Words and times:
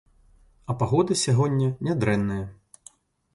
А 0.73 0.75
пагода 0.79 1.17
сягоння 1.25 1.69
нядрэнная. 1.89 2.41